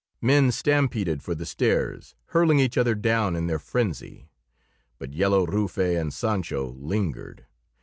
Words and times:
Men 0.19 0.51
stampeded 0.51 1.21
for 1.21 1.35
the 1.35 1.45
stairs, 1.45 2.15
hurling 2.29 2.57
each 2.59 2.75
other 2.75 2.95
down 2.95 3.35
in 3.35 3.45
their 3.45 3.59
frenzy; 3.59 4.29
but 4.97 5.13
Yellow 5.13 5.45
Rufe 5.45 5.77
and 5.77 6.11
Sancho 6.11 6.71
lingered. 6.71 7.45